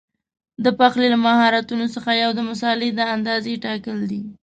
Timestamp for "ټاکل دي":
3.65-4.21